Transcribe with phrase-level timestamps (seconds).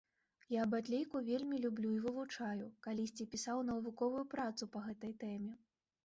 [0.51, 5.53] Я батлейку вельмі люблю і вывучаю, калісьці пісаў навуковую працу па гэтай тэме.